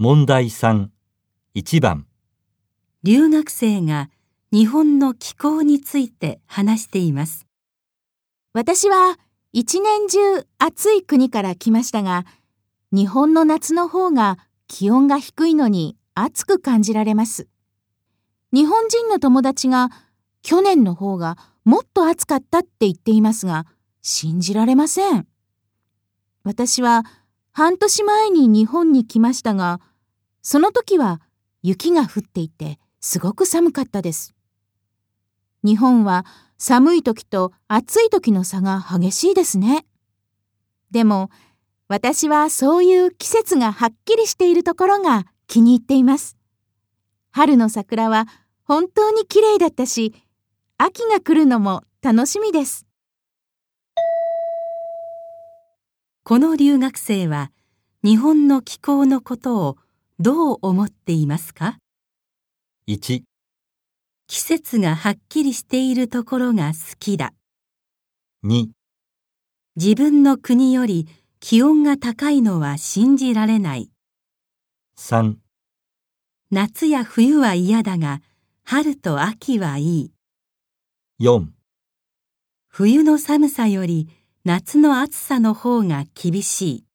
[0.00, 0.90] 問題3、
[1.56, 2.06] 1番、
[3.02, 4.10] 留学生が
[4.52, 7.48] 日本の気候について話しています。
[8.52, 9.18] 私は
[9.52, 12.26] 一年中暑い国から来ましたが、
[12.92, 14.38] 日本の夏の方が
[14.68, 17.48] 気温が低いのに暑く感じられます。
[18.52, 19.88] 日本人の友達が
[20.42, 23.66] 去年の方がもっと暑かったって言っていますが、
[24.02, 25.26] 信じられません。
[26.44, 27.04] 私は
[27.58, 29.80] 半年前に日本に来ましたが、
[30.42, 31.20] その時は
[31.60, 34.32] 雪が降っていてすごく寒かったです。
[35.64, 36.24] 日本は
[36.56, 39.84] 寒い時と暑い時の差が激しいですね。
[40.92, 41.30] でも
[41.88, 46.36] 私はそういう季節がはっきりしているところが気に入っています。
[47.32, 48.28] 春の桜は
[48.62, 50.14] 本当に綺麗だったし、
[50.76, 52.87] 秋が来るのも楽しみです。
[56.28, 57.50] この留学生は
[58.04, 59.78] 日本の気候のことを
[60.18, 61.78] どう思っていますか
[62.86, 63.22] ？1、
[64.26, 67.32] 季節がはっきりしているところが好きだ。
[68.44, 68.66] 2、
[69.76, 71.08] 自分の国より
[71.40, 73.90] 気温が高いのは信じられない。
[74.98, 75.34] 3、
[76.50, 78.20] 夏や冬は嫌だが、
[78.64, 80.12] 春と秋はいい。
[81.22, 81.46] 4
[82.68, 84.10] 冬の寒さより
[84.48, 86.87] 夏の暑さの方が厳しい。